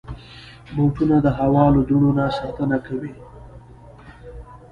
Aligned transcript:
بوټونه 0.75 1.15
د 1.25 1.27
هوا 1.39 1.65
له 1.75 1.81
دوړو 1.89 2.11
نه 2.17 2.25
ساتنه 2.37 2.77
کوي. 2.87 3.13